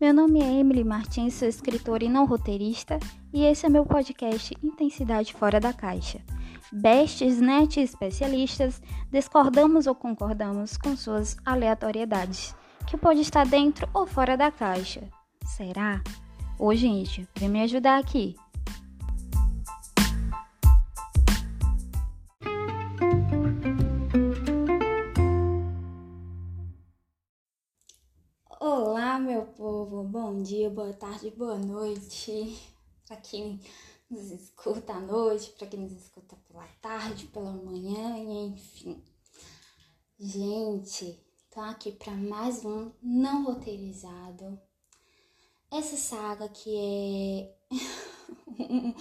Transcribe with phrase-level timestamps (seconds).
[0.00, 3.00] Meu nome é Emily Martins, sou escritora e não roteirista,
[3.32, 6.20] e esse é meu podcast Intensidade Fora da Caixa.
[6.72, 8.80] Bestes, net especialistas,
[9.10, 12.54] discordamos ou concordamos com suas aleatoriedades,
[12.86, 15.02] que pode estar dentro ou fora da caixa.
[15.44, 16.00] Será?
[16.56, 18.36] Ô gente, vem me ajudar aqui.
[30.78, 32.56] Boa tarde, boa noite.
[33.04, 33.60] Para quem
[34.08, 39.02] nos escuta à noite, para quem nos escuta pela tarde, pela manhã, enfim.
[40.20, 44.56] Gente, tô aqui para mais um não roteirizado.
[45.68, 47.56] Essa saga que é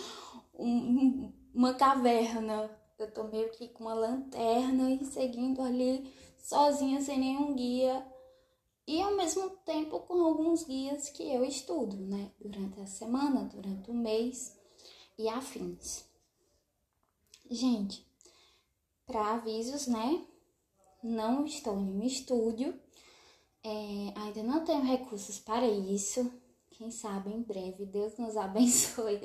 [0.57, 2.71] um, uma caverna.
[2.97, 8.03] Eu tô meio que com uma lanterna e seguindo ali sozinha, sem nenhum guia
[8.87, 13.91] e ao mesmo tempo com alguns guias que eu estudo, né, durante a semana, durante
[13.91, 14.57] o mês
[15.17, 16.05] e afins.
[17.51, 18.07] Gente,
[19.05, 20.25] para avisos, né,
[21.03, 22.79] não estou em um estúdio,
[23.61, 26.31] é, ainda não tenho recursos para isso.
[26.71, 29.19] Quem sabe em breve Deus nos abençoe.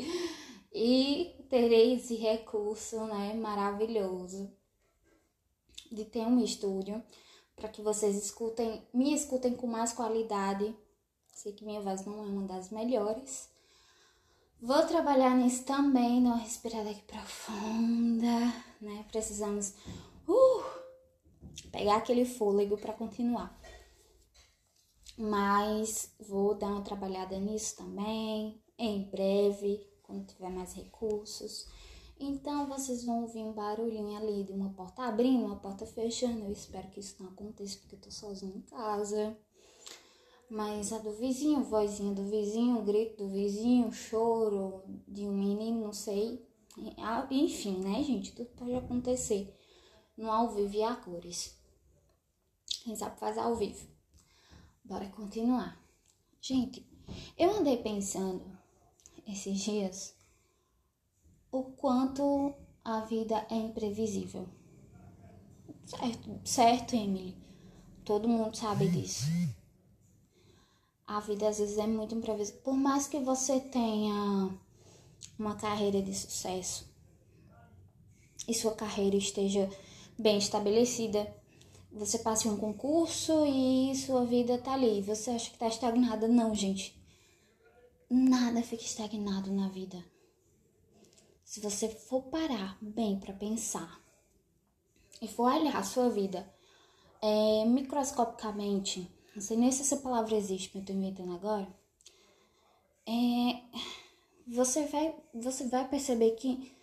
[0.73, 4.51] E terei esse recurso, né, maravilhoso
[5.93, 7.03] de ter um estúdio
[7.63, 10.77] para que vocês escutem, me escutem com mais qualidade.
[11.33, 13.49] Sei que minha voz não é uma das melhores.
[14.61, 19.05] Vou trabalhar nisso também, não respirada aqui profunda, né?
[19.13, 19.75] Precisamos
[20.27, 20.65] uh,
[21.71, 23.57] pegar aquele fôlego para continuar.
[25.17, 31.69] Mas vou dar uma trabalhada nisso também em breve, quando tiver mais recursos.
[32.25, 36.45] Então vocês vão ouvir um barulhinho ali de uma porta abrindo, uma porta fechando.
[36.45, 39.37] Eu espero que isso não aconteça porque eu tô sozinha em casa.
[40.49, 45.93] Mas a do vizinho, vozinha do vizinho, grito do vizinho, choro de um menino, não
[45.93, 46.47] sei.
[47.29, 48.33] Enfim, né, gente?
[48.33, 49.53] Tudo pode acontecer
[50.17, 51.59] no ao vivo e a cores.
[52.85, 53.85] Quem sabe faz ao vivo.
[54.85, 55.77] Bora continuar.
[56.41, 56.87] Gente,
[57.37, 58.45] eu andei pensando
[59.27, 60.22] esses dias
[61.53, 64.49] o quanto a vida é imprevisível.
[65.85, 67.37] Certo, certo, Emily.
[68.05, 69.27] Todo mundo sabe disso.
[71.07, 72.63] A vida às vezes é muito imprevisível.
[72.63, 74.59] Por mais que você tenha
[75.39, 76.91] uma carreira de sucesso
[78.49, 79.69] e sua carreira esteja
[80.19, 81.33] bem estabelecida,
[81.93, 85.03] você passe um concurso e sua vida tá ali.
[85.03, 86.27] Você acha que tá estagnada?
[86.27, 86.99] Não, gente.
[88.09, 90.12] Nada fica estagnado na vida
[91.53, 94.03] se você for parar bem para pensar
[95.21, 96.51] e for olhar a sua vida
[97.21, 101.69] é, microscopicamente, não sei nem se essa palavra existe, mas eu tô inventando agora,
[103.07, 103.61] é,
[104.49, 106.75] você, vai, você vai perceber que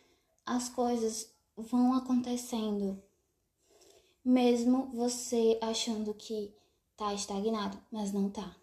[0.45, 3.01] as coisas vão acontecendo,
[4.23, 6.53] mesmo você achando que
[6.95, 8.55] tá estagnado, mas não tá.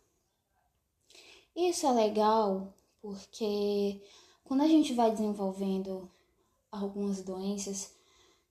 [1.57, 2.73] Isso é legal
[3.03, 4.01] porque
[4.47, 6.09] quando a gente vai desenvolvendo
[6.71, 7.93] algumas doenças,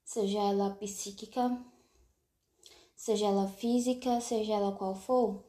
[0.03, 1.57] seja ela psíquica,
[2.95, 5.43] seja ela física, seja ela qual for,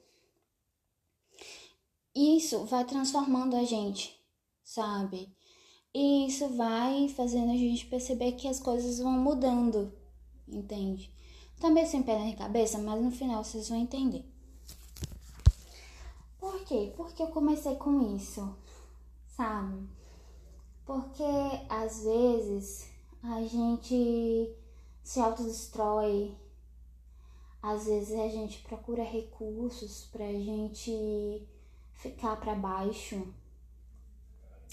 [2.15, 4.19] isso vai transformando a gente,
[4.63, 5.35] sabe?
[5.93, 9.93] E isso vai fazendo a gente perceber que as coisas vão mudando,
[10.47, 11.13] entende?
[11.61, 14.25] Também sem pé na cabeça, mas no final vocês vão entender.
[16.39, 16.93] Por quê?
[16.97, 18.57] Porque eu comecei com isso,
[19.37, 19.96] sabe?
[20.87, 21.23] Porque
[21.69, 22.89] às vezes
[23.23, 24.55] a gente
[25.03, 26.33] se autodestrói,
[27.61, 31.47] às vezes a gente procura recursos pra gente
[31.95, 33.27] ficar para baixo,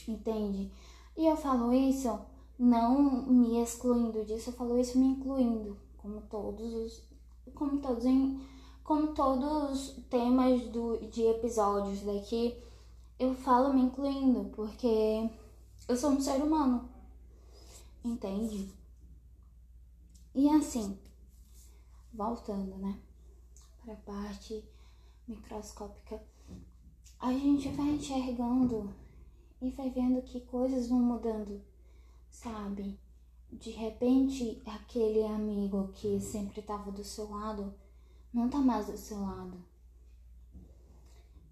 [0.07, 0.71] entende?
[1.17, 2.19] E eu falo isso
[2.59, 7.03] não me excluindo disso, eu falo isso me incluindo, como todos os,
[7.55, 8.39] como todos em,
[8.83, 12.55] como todos os temas do, de episódios daqui,
[13.17, 15.29] eu falo me incluindo, porque
[15.87, 16.89] eu sou um ser humano.
[18.03, 18.73] Entende?
[20.35, 20.97] E assim,
[22.13, 22.99] voltando, né?
[23.83, 24.63] Para a parte
[25.27, 26.21] microscópica,
[27.19, 28.93] a gente vai enxergando
[29.61, 31.61] e vai vendo que coisas vão mudando,
[32.29, 32.99] sabe?
[33.51, 37.73] De repente, aquele amigo que sempre estava do seu lado
[38.33, 39.63] não tá mais do seu lado.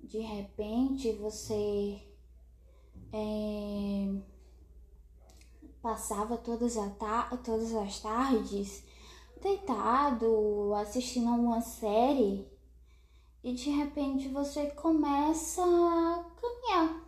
[0.01, 2.01] De repente, você
[3.13, 4.13] é,
[5.81, 6.75] passava todas,
[7.43, 8.83] todas as tardes
[9.41, 12.47] deitado, assistindo a uma série
[13.43, 17.01] e de repente você começa a caminhar.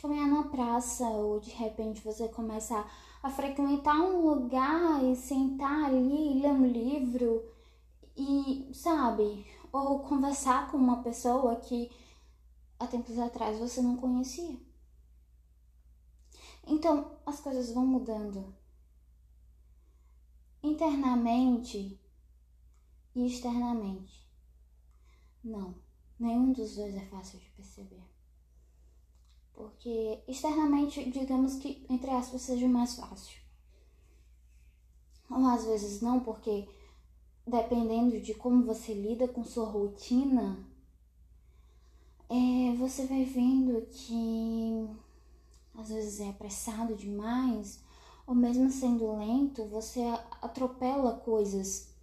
[0.00, 2.84] Caminhar na praça, ou de repente você começa
[3.22, 7.42] a frequentar um lugar e sentar ali e ler um livro
[8.16, 11.90] e, sabe, ou conversar com uma pessoa que
[12.78, 14.58] há tempos atrás você não conhecia.
[16.66, 18.54] Então, as coisas vão mudando
[20.62, 21.98] internamente
[23.14, 24.28] e externamente.
[25.42, 25.74] Não,
[26.18, 28.02] nenhum dos dois é fácil de perceber.
[29.52, 33.40] Porque externamente, digamos que, entre aspas, seja mais fácil.
[35.30, 36.68] Ou às vezes não, porque
[37.46, 40.64] dependendo de como você lida com sua rotina,
[42.28, 44.86] é, você vai vendo que
[45.74, 47.80] às vezes é apressado demais,
[48.26, 50.02] ou mesmo sendo lento, você
[50.42, 51.94] atropela coisas,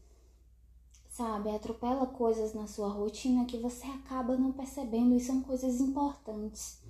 [1.10, 1.50] sabe?
[1.50, 6.82] Atropela coisas na sua rotina que você acaba não percebendo e são coisas importantes,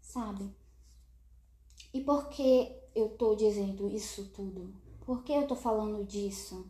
[0.00, 0.54] sabe?
[1.94, 4.74] E por que eu tô dizendo isso tudo?
[5.06, 6.66] Por que eu tô falando disso?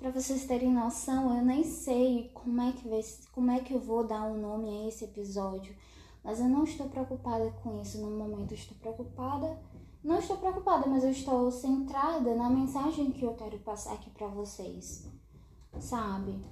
[0.00, 3.02] Para vocês terem noção, eu nem sei como é que vai,
[3.32, 5.76] como é que eu vou dar um nome a esse episódio,
[6.24, 8.54] mas eu não estou preocupada com isso no momento.
[8.54, 9.62] estou preocupada,
[10.02, 14.26] não estou preocupada, mas eu estou centrada na mensagem que eu quero passar aqui para
[14.28, 15.06] vocês,
[15.78, 16.42] sabe?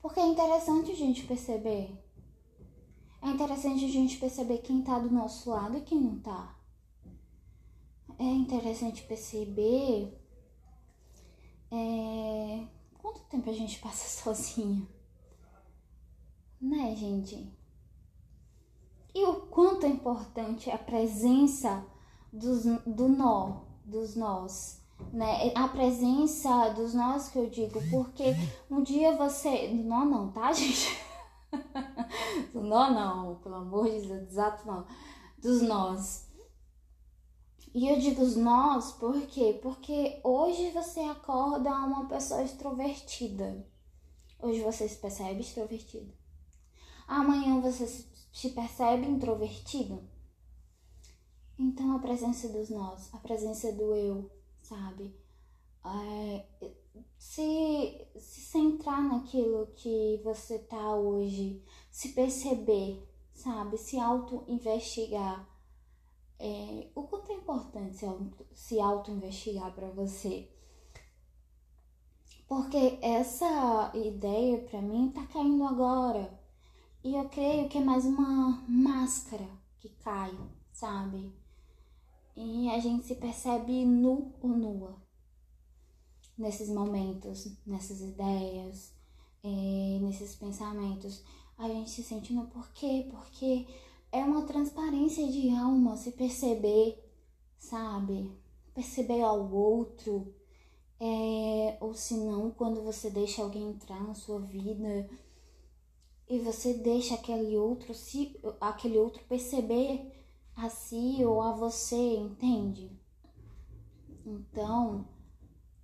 [0.00, 1.96] Porque é interessante a gente perceber.
[3.22, 6.58] É interessante a gente perceber quem tá do nosso lado e quem não tá.
[8.18, 10.20] É interessante perceber
[11.72, 12.66] é...
[12.98, 14.86] Quanto tempo a gente passa sozinho?
[16.60, 17.52] Né, gente?
[19.14, 21.84] E o quanto é importante a presença
[22.32, 24.82] dos, do nó, dos nós,
[25.12, 25.52] né?
[25.54, 28.34] A presença dos nós que eu digo, porque
[28.70, 29.68] um dia você.
[29.68, 30.98] Do nó não, tá, gente?
[32.52, 34.86] do nó não, pelo amor de Deus, exato não.
[35.38, 36.30] Dos nós.
[37.74, 39.58] E eu digo nós por quê?
[39.62, 43.66] Porque hoje você acorda uma pessoa extrovertida.
[44.38, 46.12] Hoje você se percebe extrovertido.
[47.08, 50.02] Amanhã você se percebe introvertido.
[51.58, 54.30] Então a presença dos nós, a presença do eu,
[54.60, 55.16] sabe?
[55.84, 56.44] É,
[57.16, 63.78] se, se centrar naquilo que você tá hoje, se perceber, sabe?
[63.78, 65.51] Se auto-investigar
[66.44, 68.04] é, o quanto é importante
[68.52, 70.50] se auto-investigar para você.
[72.48, 76.36] Porque essa ideia para mim tá caindo agora.
[77.04, 79.48] E eu creio que é mais uma máscara
[79.78, 80.36] que cai,
[80.72, 81.32] sabe?
[82.34, 85.00] E a gente se percebe nu ou nua
[86.36, 88.92] nesses momentos, nessas ideias,
[89.44, 91.22] é, nesses pensamentos.
[91.56, 93.64] A gente se sente no porquê, porque
[94.12, 97.02] é uma transparência de alma se perceber,
[97.58, 98.30] sabe?
[98.74, 100.34] Perceber ao outro.
[101.00, 105.10] É, ou se não, quando você deixa alguém entrar na sua vida
[106.28, 110.12] e você deixa aquele outro se aquele outro perceber
[110.54, 112.96] a si ou a você, entende?
[114.24, 115.08] Então,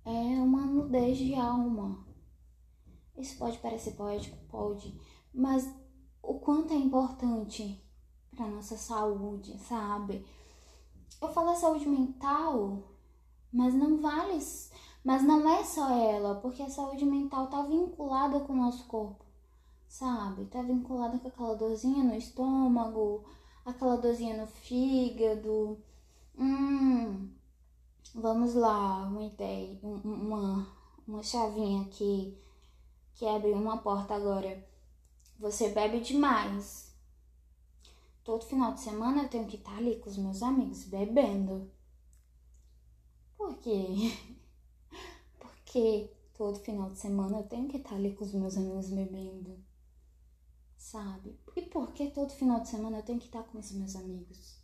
[0.05, 2.07] é uma nudez de alma.
[3.17, 4.97] Isso pode parecer poético, pode,
[5.33, 5.67] mas
[6.23, 7.83] o quanto é importante
[8.39, 10.25] para nossa saúde, sabe?
[11.21, 12.81] Eu falo saúde mental,
[13.51, 14.39] mas não vale,
[15.03, 19.25] mas não é só ela, porque a saúde mental tá vinculada com o nosso corpo,
[19.89, 20.45] sabe?
[20.45, 23.25] Tá vinculada com aquela dorzinha no estômago,
[23.65, 25.77] aquela dorzinha no fígado.
[26.37, 27.29] Hum,
[28.15, 30.65] vamos lá, uma ideia, uma,
[31.05, 32.37] uma chavinha aqui
[33.15, 34.65] que abre uma porta agora.
[35.37, 36.88] Você bebe demais,
[38.29, 41.67] Todo final de semana eu tenho que estar ali com os meus amigos bebendo.
[43.35, 43.87] Por quê?
[45.39, 49.57] Porque todo final de semana eu tenho que estar ali com os meus amigos bebendo.
[50.77, 51.39] Sabe?
[51.55, 54.59] E por que todo final de semana eu tenho que estar com os meus amigos?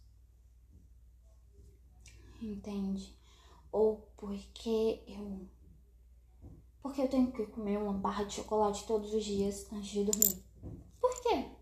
[2.39, 3.17] Entende?
[3.71, 5.49] Ou porque eu.
[6.83, 10.43] Porque eu tenho que comer uma barra de chocolate todos os dias antes de dormir.
[11.01, 11.54] Por quê?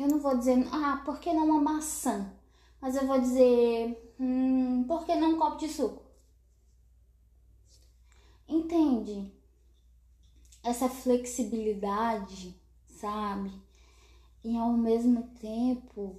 [0.00, 2.32] Eu não vou dizer, ah, por que não uma maçã?
[2.80, 6.02] Mas eu vou dizer, hum, por que não um copo de suco?
[8.48, 9.30] Entende?
[10.62, 13.52] Essa flexibilidade, sabe?
[14.42, 16.18] E ao mesmo tempo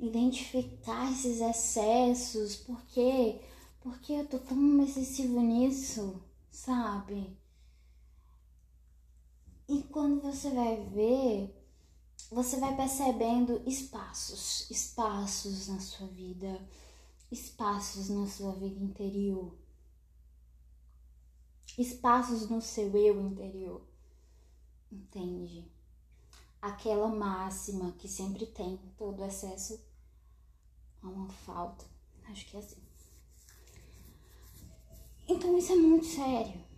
[0.00, 3.42] identificar esses excessos, por quê?
[3.82, 7.36] Porque eu tô tão excessivo nisso, sabe?
[9.68, 11.63] E quando você vai ver,
[12.30, 16.60] você vai percebendo espaços, espaços na sua vida,
[17.30, 19.54] espaços na sua vida interior,
[21.78, 23.82] espaços no seu eu interior.
[24.90, 25.70] Entende?
[26.60, 29.80] Aquela máxima que sempre tem todo excesso
[31.02, 31.84] a uma falta.
[32.24, 32.82] Acho que é assim.
[35.28, 36.73] Então isso é muito sério.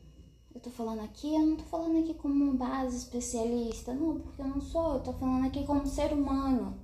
[0.57, 4.41] Eu tô falando aqui, eu não tô falando aqui como uma base especialista, não, porque
[4.41, 6.81] eu não sou, eu tô falando aqui como ser humano,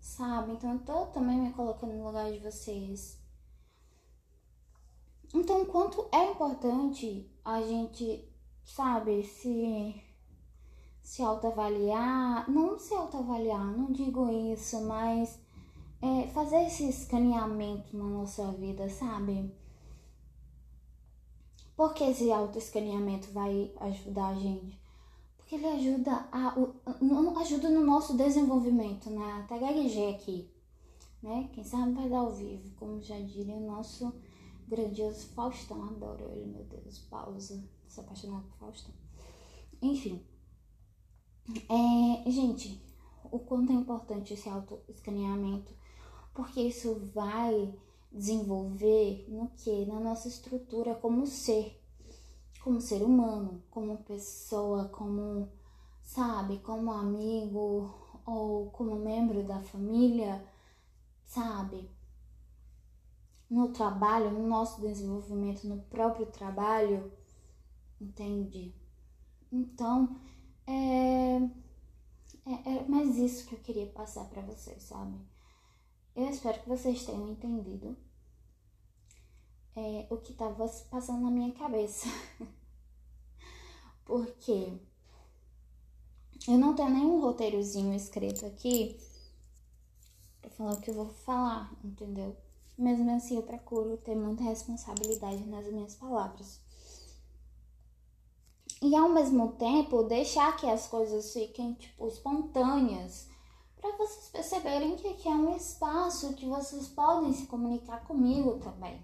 [0.00, 0.52] sabe?
[0.52, 3.20] Então eu tô também me colocando no lugar de vocês.
[5.34, 8.26] Então, quanto é importante a gente,
[8.64, 10.02] sabe, se
[11.02, 15.38] se autoavaliar, não se autoavaliar, não digo isso, mas
[16.00, 19.54] é, fazer esse escaneamento na nossa vida, sabe?
[21.76, 24.80] Por que esse autoescaneamento vai ajudar a gente?
[25.36, 26.54] Porque ele ajuda a,
[27.40, 29.44] ajuda no nosso desenvolvimento, né?
[29.44, 30.50] Até gaguejei aqui,
[31.22, 31.50] né?
[31.52, 34.12] Quem sabe vai dar ao vivo, como já diria o nosso
[34.66, 35.84] grandioso Faustão.
[35.84, 36.98] Adoro ele, meu Deus.
[37.10, 37.62] Pausa.
[37.86, 38.94] Sou apaixonada por Faustão.
[39.80, 40.24] Enfim.
[41.68, 42.82] É, gente,
[43.30, 45.72] o quanto é importante esse autoescaneamento,
[46.34, 47.72] porque isso vai
[48.10, 49.84] desenvolver no que?
[49.86, 51.80] Na nossa estrutura como ser,
[52.62, 55.48] como ser humano, como pessoa, como,
[56.02, 57.94] sabe, como amigo
[58.24, 60.44] ou como membro da família,
[61.24, 61.90] sabe?
[63.48, 67.12] No trabalho, no nosso desenvolvimento, no próprio trabalho,
[68.00, 68.74] entende?
[69.52, 70.16] Então,
[70.66, 71.36] é,
[72.44, 75.16] é, é mais isso que eu queria passar para vocês, sabe?
[76.16, 77.94] Eu espero que vocês tenham entendido
[79.76, 82.08] é, o que estava passando na minha cabeça.
[84.02, 84.72] Porque
[86.48, 88.98] eu não tenho nenhum roteirozinho escrito aqui
[90.40, 92.34] pra falar o que eu vou falar, entendeu?
[92.78, 96.58] Mesmo assim, eu procuro ter muita responsabilidade nas minhas palavras.
[98.80, 103.28] E ao mesmo tempo, deixar que as coisas fiquem, tipo, espontâneas
[103.86, 109.00] para vocês perceberem que aqui é um espaço que vocês podem se comunicar comigo também.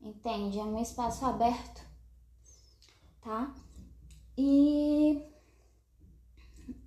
[0.00, 0.58] Entende?
[0.58, 1.82] É um espaço aberto,
[3.20, 3.54] tá?
[4.36, 5.22] E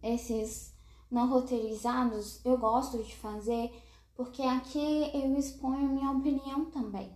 [0.02, 0.74] esses
[1.10, 3.72] não roteirizados eu gosto de fazer
[4.16, 7.16] porque aqui eu exponho minha opinião também.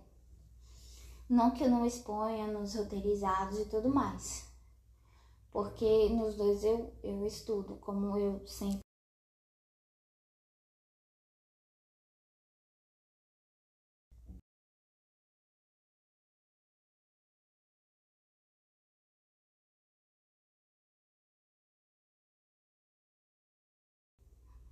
[1.28, 4.48] Não que eu não exponha nos roteirizados e tudo mais.
[5.50, 8.87] Porque nos dois eu, eu estudo, como eu sempre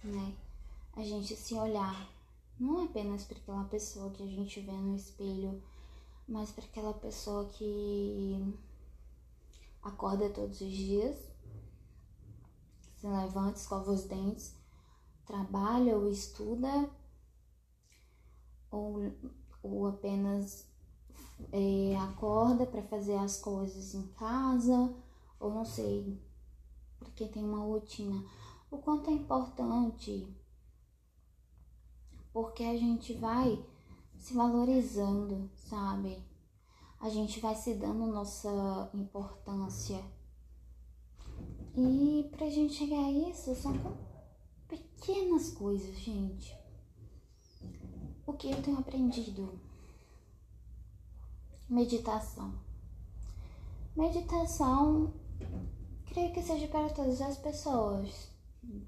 [0.06, 0.36] né?
[0.94, 2.08] A gente se olhar,
[2.58, 5.62] não apenas para aquela pessoa que a gente vê no espelho,
[6.26, 8.54] mas para aquela pessoa que
[9.82, 11.16] acorda todos os dias,
[12.96, 14.54] se levanta, escova os dentes,
[15.26, 16.90] trabalha ou estuda,
[18.70, 19.12] ou,
[19.62, 20.66] ou apenas
[21.52, 24.94] é, acorda para fazer as coisas em casa,
[25.38, 26.20] ou não sei,
[26.98, 28.24] porque tem uma rotina
[28.70, 30.26] o quanto é importante,
[32.32, 33.64] porque a gente vai
[34.18, 36.22] se valorizando, sabe?
[37.00, 40.02] A gente vai se dando nossa importância.
[41.76, 43.72] E pra gente chegar a isso, são
[44.66, 46.56] pequenas coisas, gente.
[48.26, 49.60] O que eu tenho aprendido?
[51.68, 52.54] Meditação.
[53.94, 55.14] Meditação,
[56.06, 58.35] creio que seja para todas as pessoas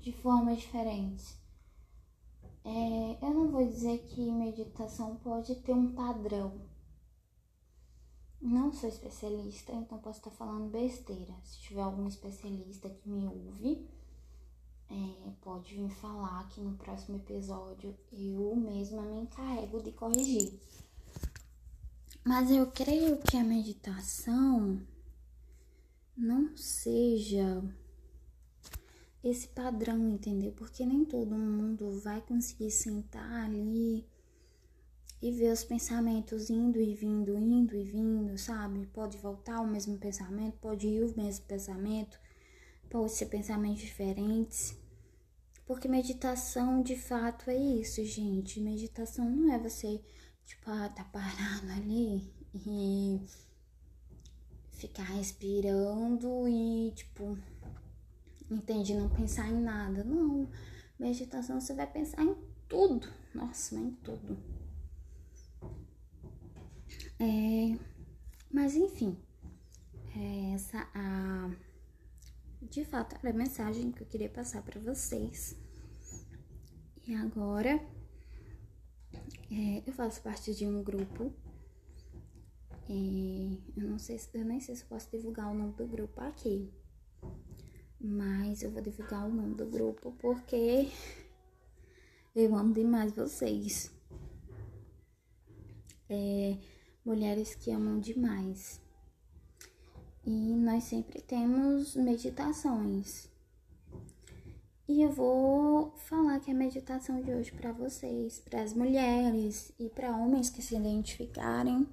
[0.01, 1.39] de formas diferentes.
[2.65, 6.61] É, eu não vou dizer que meditação pode ter um padrão.
[8.41, 11.35] Não sou especialista, então posso estar falando besteira.
[11.43, 13.89] Se tiver algum especialista que me ouve,
[14.91, 20.61] é, pode vir falar que no próximo episódio eu mesma me encarrego de corrigir.
[22.25, 24.81] Mas eu creio que a meditação
[26.17, 27.63] não seja
[29.23, 30.53] esse padrão, entendeu?
[30.53, 34.07] Porque nem todo mundo vai conseguir sentar ali
[35.21, 38.87] e ver os pensamentos indo e vindo, indo e vindo, sabe?
[38.87, 42.19] Pode voltar o mesmo pensamento, pode ir o mesmo pensamento,
[42.89, 44.77] pode ser pensamentos diferentes.
[45.67, 48.61] Porque meditação de fato é isso, gente.
[48.61, 50.01] Meditação não é você,
[50.45, 53.21] tipo, ah, tá parado ali e
[54.73, 57.37] ficar respirando e, tipo,
[58.51, 58.95] entende?
[58.95, 60.05] Não pensar em nada.
[60.05, 60.49] Não.
[60.99, 62.37] Meditação você vai pensar em
[62.69, 63.09] tudo.
[63.35, 64.39] Nossa, em tudo.
[67.21, 67.79] É,
[68.51, 69.17] mas enfim,
[70.17, 71.51] é essa a
[72.63, 75.57] de fato era a mensagem que eu queria passar para vocês.
[77.07, 77.81] E agora
[79.51, 81.33] é, eu faço parte de um grupo.
[82.89, 86.73] É, eu não sei, eu nem sei se posso divulgar o nome do grupo aqui.
[88.01, 90.89] Mas eu vou divulgar o nome do grupo porque
[92.35, 93.91] eu amo demais vocês.
[96.09, 96.57] É,
[97.05, 98.81] mulheres que amam demais.
[100.25, 103.29] E nós sempre temos meditações.
[104.87, 109.89] E eu vou falar que a meditação de hoje para vocês, para as mulheres e
[109.91, 111.87] para homens que se identificarem,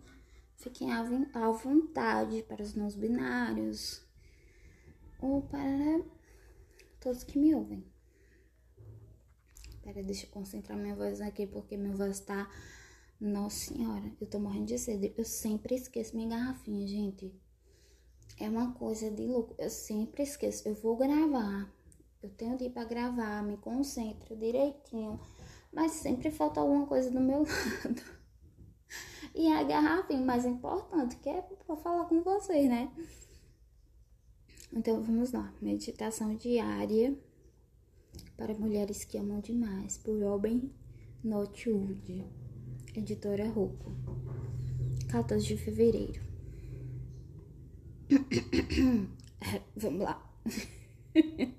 [0.56, 4.05] fiquem à vontade para os não binários
[5.26, 6.02] ou para
[7.00, 7.86] todos que me ouvem.
[9.82, 12.50] Pera, deixa eu concentrar minha voz aqui porque minha voz tá.
[13.20, 15.14] Nossa senhora, eu tô morrendo de sede.
[15.18, 17.34] Eu sempre esqueço minha garrafinha, gente.
[18.38, 19.56] É uma coisa de louco.
[19.58, 20.68] Eu sempre esqueço.
[20.68, 21.72] Eu vou gravar
[22.26, 25.20] eu tenho de ir para gravar, me concentro direitinho,
[25.72, 28.02] mas sempre falta alguma coisa do meu lado.
[29.36, 32.92] E a garrafinha mais importante, que é para falar com vocês, né?
[34.76, 35.54] Então vamos lá.
[35.62, 37.18] Meditação diária
[38.36, 40.70] para mulheres que amam demais, por Robin
[41.24, 42.26] Notwood,
[42.94, 43.94] editora Rouco,
[45.10, 46.22] 14 de fevereiro.
[49.78, 50.22] vamos lá.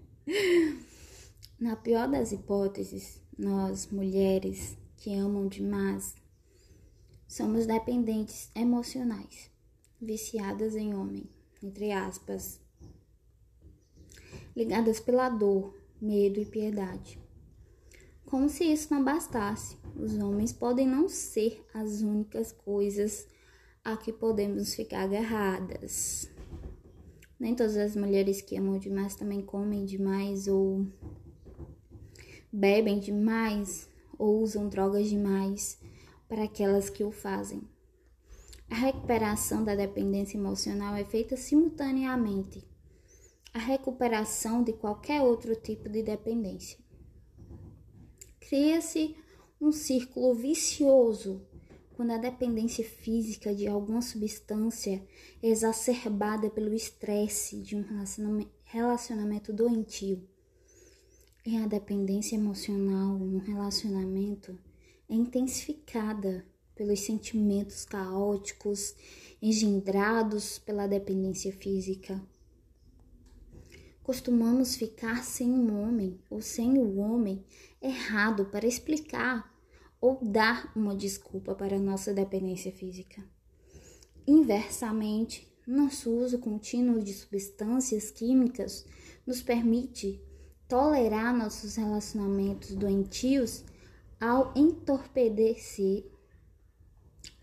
[1.58, 6.14] Na pior das hipóteses, nós, mulheres que amam demais,
[7.26, 9.50] somos dependentes emocionais,
[10.00, 11.24] viciadas em homem,
[11.62, 12.60] entre aspas,
[14.56, 17.20] ligadas pela dor, medo e piedade.
[18.24, 23.28] Como se isso não bastasse, os homens podem não ser as únicas coisas
[23.84, 26.28] a que podemos ficar agarradas.
[27.38, 30.86] Nem todas as mulheres que amam demais também comem demais ou
[32.50, 33.88] bebem demais
[34.18, 35.78] ou usam drogas demais
[36.26, 37.62] para aquelas que o fazem.
[38.68, 42.65] A recuperação da dependência emocional é feita simultaneamente
[43.56, 46.78] à recuperação de qualquer outro tipo de dependência.
[48.38, 49.16] Cria-se
[49.58, 51.40] um círculo vicioso
[51.94, 55.02] quando a dependência física de alguma substância
[55.42, 57.82] é exacerbada pelo estresse de um
[58.66, 60.28] relacionamento doentio.
[61.46, 64.58] E a dependência emocional no relacionamento
[65.08, 68.94] é intensificada pelos sentimentos caóticos
[69.40, 72.20] engendrados pela dependência física.
[74.06, 77.44] Costumamos ficar sem um homem ou sem o homem
[77.82, 79.52] errado para explicar
[80.00, 83.28] ou dar uma desculpa para nossa dependência física.
[84.24, 88.86] Inversamente, nosso uso contínuo de substâncias químicas
[89.26, 90.22] nos permite
[90.68, 93.64] tolerar nossos relacionamentos doentios
[94.20, 96.08] ao entorpecer.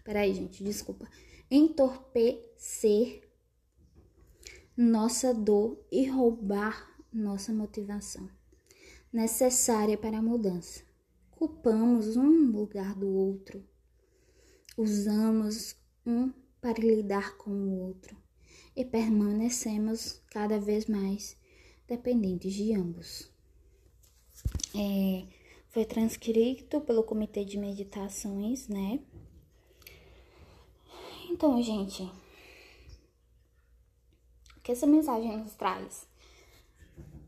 [0.05, 1.09] Peraí, gente, desculpa.
[1.51, 3.21] Entorpecer
[4.75, 8.29] nossa dor e roubar nossa motivação
[9.11, 10.83] necessária para a mudança
[11.43, 13.61] ocupamos um lugar do outro,
[14.77, 16.31] usamos um
[16.61, 18.15] para lidar com o outro
[18.73, 21.35] e permanecemos cada vez mais
[21.85, 23.29] dependentes de ambos.
[24.73, 25.27] É,
[25.69, 29.01] foi transcrito pelo Comitê de Meditações, né?
[31.29, 32.09] Então, gente,
[34.63, 36.07] que essa mensagem nos traz?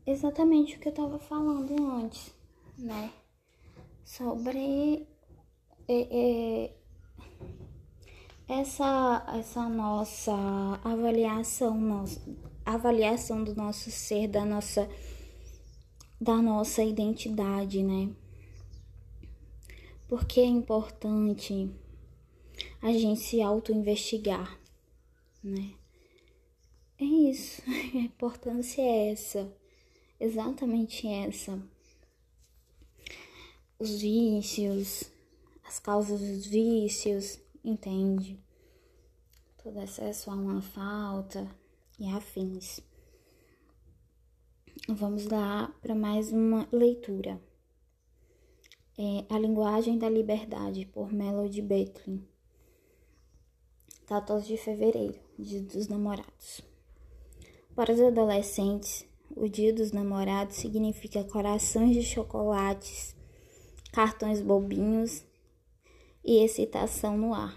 [0.06, 2.32] Exatamente o que eu estava falando antes,
[2.78, 3.12] né?
[4.06, 5.04] sobre
[5.88, 6.76] é, é,
[8.48, 10.32] essa, essa nossa
[10.84, 12.20] avaliação, nossa,
[12.64, 14.88] avaliação do nosso ser, da nossa,
[16.20, 18.14] da nossa identidade, né?
[20.08, 21.68] Porque é importante
[22.80, 24.56] a gente se auto-investigar,
[25.42, 25.72] né?
[26.98, 27.62] É isso,
[27.94, 29.52] a importância é essa,
[30.18, 31.62] exatamente essa
[33.78, 35.04] os vícios,
[35.64, 38.38] as causas dos vícios, entende?
[39.62, 41.48] Todo excesso a uma falta
[41.98, 42.80] e afins.
[44.88, 47.40] Vamos lá para mais uma leitura.
[48.98, 52.26] É A Linguagem da Liberdade, por Melody Betlin.
[54.06, 56.62] 14 de fevereiro, Dia dos Namorados.
[57.76, 63.14] Para os adolescentes, o Dia dos Namorados significa corações de chocolates,
[63.92, 65.22] cartões bobinhos
[66.24, 67.54] e excitação no ar.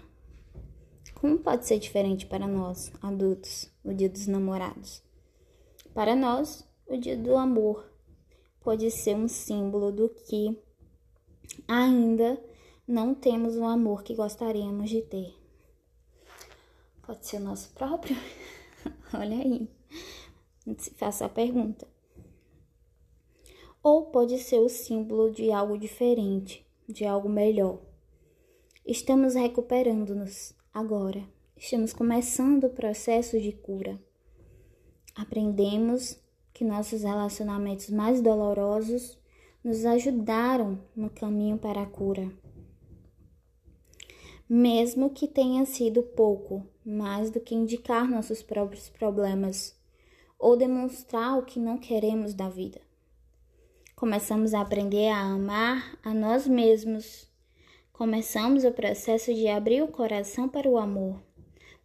[1.14, 5.02] Como pode ser diferente para nós, adultos, o Dia dos Namorados?
[5.94, 7.90] Para nós, o Dia do Amor
[8.60, 10.54] pode ser um símbolo do que
[11.66, 12.38] ainda
[12.86, 15.34] não temos o amor que gostaríamos de ter.
[17.06, 18.18] Pode ser o nosso próprio?
[19.14, 19.79] Olha aí.
[20.78, 21.86] Se faça a pergunta.
[23.82, 27.80] Ou pode ser o símbolo de algo diferente, de algo melhor.
[28.86, 31.24] Estamos recuperando-nos agora.
[31.56, 33.98] Estamos começando o processo de cura.
[35.14, 36.18] Aprendemos
[36.52, 39.18] que nossos relacionamentos mais dolorosos
[39.62, 42.30] nos ajudaram no caminho para a cura
[44.52, 49.79] mesmo que tenha sido pouco, mais do que indicar nossos próprios problemas
[50.40, 52.80] ou demonstrar o que não queremos da vida.
[53.94, 57.28] Começamos a aprender a amar a nós mesmos.
[57.92, 61.22] Começamos o processo de abrir o coração para o amor,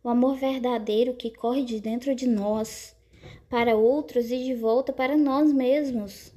[0.02, 2.96] o amor verdadeiro que corre de dentro de nós,
[3.50, 6.34] para outros e de volta para nós mesmos.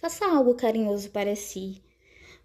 [0.00, 1.82] Faça algo carinhoso para si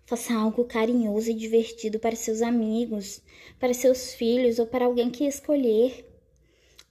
[0.08, 3.24] Faça algo carinhoso e divertido para seus amigos,
[3.60, 6.06] para seus filhos ou para alguém que escolher.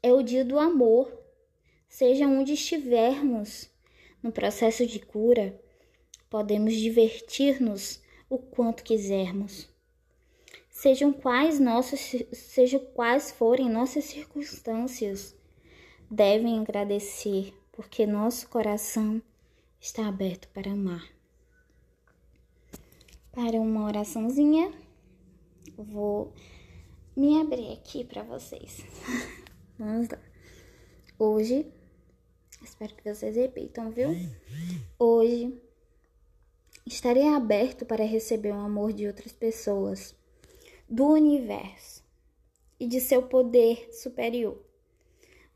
[0.03, 1.13] É o dia do amor.
[1.95, 3.71] Seja onde estivermos
[4.21, 5.57] no processo de cura,
[6.29, 9.73] podemos divertir-nos o quanto quisermos.
[10.69, 12.01] Sejam quais nossos,
[12.33, 15.37] sejam quais forem nossas circunstâncias,
[16.11, 19.23] devem agradecer, porque nosso coração
[19.81, 21.09] está aberto para amar
[23.31, 24.73] para uma oraçãozinha.
[25.79, 26.33] Vou
[27.17, 28.85] me abrir aqui para vocês.
[29.79, 30.19] Vamos lá.
[31.17, 31.73] Hoje,
[32.65, 34.11] espero que vocês repitam, viu?
[34.99, 35.61] Hoje
[36.87, 40.15] estarei aberto para receber o amor de outras pessoas,
[40.89, 42.03] do universo
[42.81, 44.61] e de seu poder superior.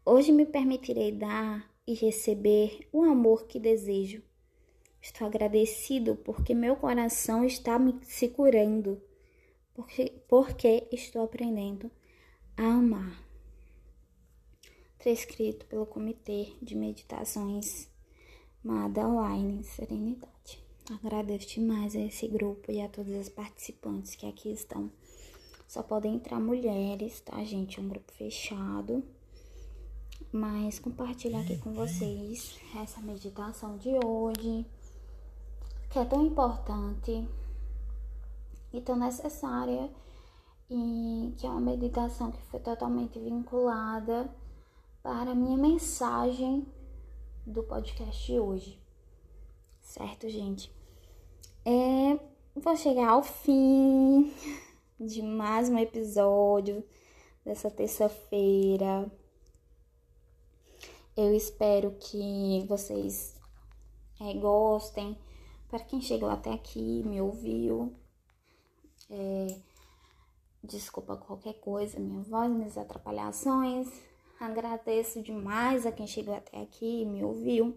[0.05, 4.23] Hoje me permitirei dar e receber o amor que desejo
[5.01, 9.01] Estou agradecido porque meu coração está me se curando,
[9.75, 11.91] porque, porque estou aprendendo
[12.57, 13.28] a amar.
[15.09, 17.89] Transcrito pelo Comitê de Meditações
[18.63, 20.63] Madaline Serenidade.
[21.03, 24.93] Agradeço demais a esse grupo e a todas as participantes que aqui estão.
[25.67, 27.81] Só podem entrar mulheres, tá, gente?
[27.81, 29.03] É um grupo fechado.
[30.31, 34.67] Mas compartilhar aqui com vocês essa meditação de hoje
[35.91, 37.27] que é tão importante
[38.75, 39.91] e tão necessária
[40.69, 44.31] e que é uma meditação que foi totalmente vinculada
[45.03, 46.67] para a minha mensagem
[47.47, 48.81] do podcast de hoje.
[49.81, 50.73] Certo, gente?
[51.65, 52.19] É,
[52.55, 54.33] vou chegar ao fim
[55.01, 56.85] de mais um episódio
[57.45, 59.11] dessa terça-feira.
[61.17, 63.37] Eu espero que vocês
[64.21, 65.19] é, gostem
[65.69, 67.95] para quem chegou até aqui, me ouviu,
[69.11, 69.59] é,
[70.63, 73.89] desculpa qualquer coisa, minha voz, minhas atrapalhações.
[74.41, 77.77] Agradeço demais a quem chegou até aqui, me ouviu.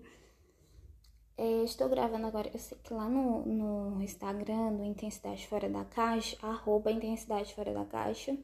[1.35, 5.83] É, estou gravando agora, eu sei que lá no, no Instagram, do Intensidade Fora da
[5.83, 8.37] Caixa, arroba Intensidade Fora da Caixa,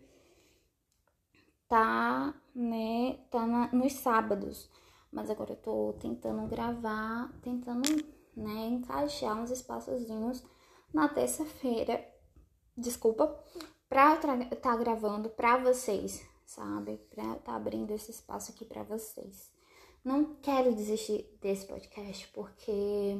[1.67, 4.67] tá, né, tá na, nos sábados.
[5.11, 7.87] Mas agora eu tô tentando gravar, tentando
[8.35, 10.43] né, encaixar uns espaçozinhos
[10.91, 12.03] na terça-feira,
[12.75, 13.37] desculpa,
[13.87, 16.97] pra estar tá gravando pra vocês, sabe?
[17.13, 19.51] Pra tá abrindo esse espaço aqui pra vocês.
[20.03, 23.19] Não quero desistir desse podcast porque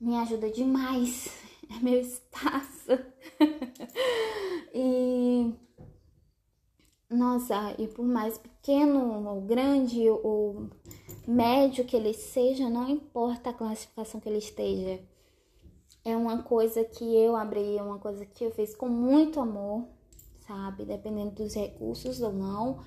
[0.00, 1.28] me ajuda demais,
[1.68, 2.92] é meu espaço.
[4.72, 5.52] e
[7.10, 10.70] nossa, e por mais pequeno ou grande ou
[11.26, 15.02] médio que ele seja, não importa a classificação que ele esteja.
[16.04, 19.86] É uma coisa que eu abri, é uma coisa que eu fiz com muito amor,
[20.52, 20.84] sabe?
[20.84, 22.80] Dependendo dos recursos ou não.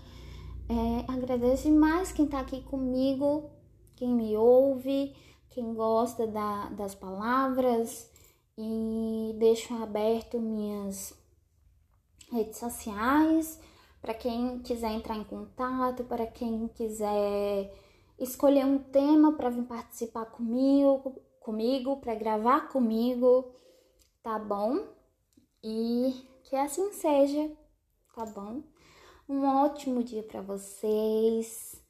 [0.69, 3.49] É, agradeço demais quem tá aqui comigo,
[3.95, 5.15] quem me ouve,
[5.49, 8.10] quem gosta da, das palavras
[8.58, 11.13] e deixo aberto minhas
[12.32, 13.60] redes sociais
[14.01, 17.73] para quem quiser entrar em contato, para quem quiser
[18.19, 23.51] escolher um tema para vir participar comigo, comigo, para gravar comigo,
[24.23, 24.88] tá bom?
[25.63, 27.51] E que assim seja,
[28.15, 28.62] tá bom?
[29.27, 31.81] Um ótimo dia para vocês.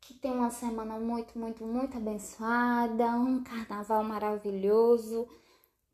[0.00, 5.28] Que tenham uma semana muito, muito, muito abençoada, um carnaval maravilhoso.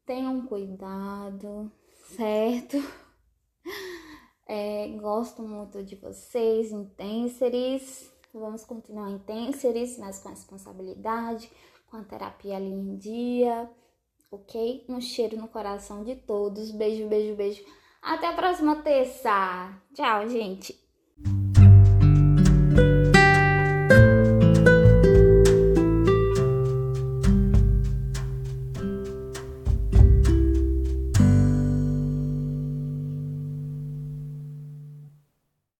[0.06, 1.70] Tenham cuidado,
[2.16, 2.76] certo?
[4.46, 8.12] É, gosto muito de vocês, intensores.
[8.30, 11.50] Vamos continuar intensores, mas com responsabilidade,
[11.90, 13.70] com a terapia ali em dia,
[14.30, 14.84] ok?
[14.86, 16.70] Um cheiro no coração de todos.
[16.72, 17.64] Beijo, beijo, beijo.
[18.04, 19.72] Até a próxima terça.
[19.94, 20.83] Tchau, gente.